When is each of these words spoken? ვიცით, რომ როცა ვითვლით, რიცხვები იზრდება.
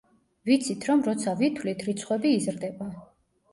ვიცით, 0.49 0.87
რომ 0.91 1.03
როცა 1.09 1.35
ვითვლით, 1.43 1.87
რიცხვები 1.91 2.35
იზრდება. 2.41 2.91